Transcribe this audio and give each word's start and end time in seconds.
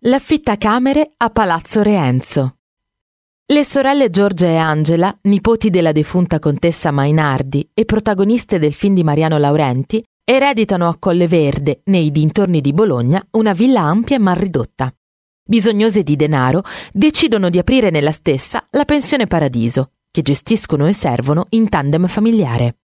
L'affittacamere 0.00 1.14
a 1.16 1.30
Palazzo 1.30 1.80
Reenzo. 1.80 2.56
Le 3.46 3.64
sorelle 3.64 4.10
Giorgia 4.10 4.46
e 4.46 4.56
Angela, 4.56 5.16
nipoti 5.22 5.70
della 5.70 5.92
defunta 5.92 6.38
contessa 6.38 6.90
Mainardi 6.90 7.70
e 7.72 7.86
protagoniste 7.86 8.58
del 8.58 8.74
film 8.74 8.92
di 8.94 9.02
Mariano 9.02 9.38
Laurenti, 9.38 10.04
ereditano 10.22 10.86
a 10.86 10.98
Colle 10.98 11.26
Verde, 11.26 11.80
nei 11.84 12.10
dintorni 12.10 12.60
di 12.60 12.74
Bologna, 12.74 13.26
una 13.32 13.54
villa 13.54 13.80
ampia 13.80 14.16
e 14.16 14.18
mal 14.18 14.36
ridotta. 14.36 14.94
Bisognose 15.42 16.02
di 16.02 16.14
denaro, 16.14 16.62
decidono 16.92 17.48
di 17.48 17.56
aprire 17.56 17.88
nella 17.88 18.12
stessa 18.12 18.66
la 18.72 18.84
pensione 18.84 19.26
Paradiso, 19.26 19.92
che 20.10 20.20
gestiscono 20.20 20.86
e 20.86 20.92
servono 20.92 21.46
in 21.50 21.70
tandem 21.70 22.06
familiare. 22.06 22.80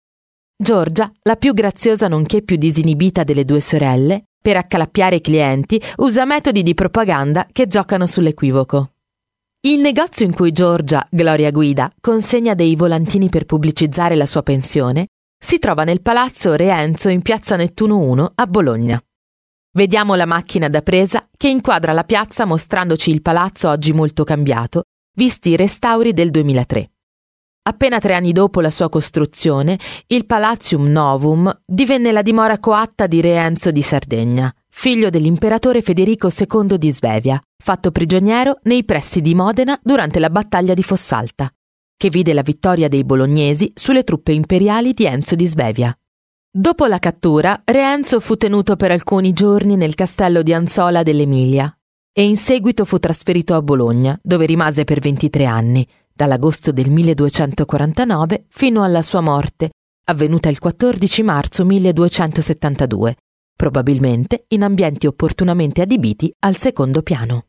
Giorgia, 0.56 1.12
la 1.24 1.38
più 1.38 1.54
graziosa 1.54 2.08
nonché 2.08 2.44
più 2.44 2.56
disinibita 2.56 3.24
delle 3.24 3.46
due 3.46 3.62
sorelle, 3.62 4.26
per 4.42 4.58
accalappiare 4.58 5.18
i 5.18 5.22
clienti, 5.22 5.82
usa 5.98 6.26
metodi 6.26 6.64
di 6.64 6.74
propaganda 6.74 7.48
che 7.52 7.68
giocano 7.68 8.06
sull'equivoco. 8.06 8.92
Il 9.62 9.80
negozio 9.80 10.26
in 10.26 10.34
cui 10.34 10.52
Giorgia, 10.52 11.06
Gloria 11.12 11.52
Guida, 11.52 11.92
consegna 12.00 12.54
dei 12.54 12.76
volantini 12.76 13.30
per 13.30 13.46
pubblicizzare 13.46 14.16
la 14.16 14.26
sua 14.26 14.42
pensione 14.42 15.08
si 15.38 15.58
trova 15.58 15.84
nel 15.84 16.02
palazzo 16.02 16.54
Reenzo 16.56 17.10
in 17.10 17.22
piazza 17.22 17.56
Nettuno 17.56 17.98
1 17.98 18.32
a 18.36 18.46
Bologna. 18.46 19.02
Vediamo 19.72 20.16
la 20.16 20.26
macchina 20.26 20.68
da 20.68 20.82
presa 20.82 21.28
che 21.36 21.48
inquadra 21.48 21.94
la 21.94 22.04
piazza 22.04 22.46
mostrandoci 22.46 23.12
il 23.12 23.22
palazzo 23.22 23.70
oggi 23.70 23.94
molto 23.94 24.24
cambiato, 24.24 24.84
visti 25.16 25.50
i 25.50 25.56
restauri 25.56 26.14
del 26.14 26.32
2003. 26.32 26.90
Appena 27.70 28.00
tre 28.00 28.16
anni 28.16 28.32
dopo 28.32 28.62
la 28.62 28.72
sua 28.72 28.90
costruzione, 28.90 29.78
il 30.08 30.26
Palatium 30.26 30.88
Novum 30.88 31.56
divenne 31.64 32.12
la 32.12 32.24
dimora 32.24 32.58
coatta 32.58 33.06
di 33.06 33.22
Re 33.22 33.36
Enzo 33.36 33.70
di 33.70 33.84
Sardegna, 33.84 34.52
figlio 34.72 35.12
dell'imperatore 35.12 35.84
Federico 35.84 36.30
II 36.36 36.80
di 36.80 36.92
Svevia, 36.92 37.40
fatto 37.64 37.92
prigioniero 37.92 38.58
nei 38.64 38.84
pressi 38.84 39.22
di 39.22 39.36
Modena 39.36 39.80
durante 39.84 40.18
la 40.18 40.32
battaglia 40.32 40.74
di 40.74 40.82
Fossalta, 40.82 41.54
che 41.96 42.10
vide 42.10 42.34
la 42.34 42.42
vittoria 42.42 42.88
dei 42.88 43.04
bolognesi 43.04 43.72
sulle 43.76 44.04
truppe 44.04 44.32
imperiali 44.32 44.94
di 44.94 45.06
Enzo 45.06 45.36
di 45.36 45.46
Svevia. 45.46 45.96
Dopo 46.52 46.88
la 46.88 46.98
cattura, 46.98 47.62
Re 47.66 47.84
Enzo 47.84 48.20
fu 48.20 48.36
tenuto 48.36 48.78
per 48.78 48.90
alcuni 48.90 49.32
giorni 49.32 49.76
nel 49.76 49.94
castello 49.94 50.42
di 50.42 50.54
Anzola 50.54 51.04
dell'Emilia 51.04 51.72
e 52.12 52.24
in 52.24 52.36
seguito 52.36 52.84
fu 52.84 52.98
trasferito 52.98 53.54
a 53.54 53.62
Bologna, 53.62 54.20
dove 54.24 54.48
rimase 54.48 54.86
per 54.86 55.00
23 55.00 55.46
anni, 55.46 55.88
dall'agosto 56.20 56.74
del 56.74 56.92
1249 56.92 58.48
fino 58.50 58.84
alla 58.84 59.02
sua 59.02 59.22
morte, 59.22 59.70
avvenuta 60.10 60.50
il 60.50 60.60
14 60.60 61.24
marzo 61.24 61.64
1272, 61.64 63.16
probabilmente 63.56 64.44
in 64.50 64.64
ambienti 64.64 65.08
opportunamente 65.08 65.82
adibiti 65.82 66.30
al 66.40 66.58
secondo 66.58 67.04
piano. 67.04 67.46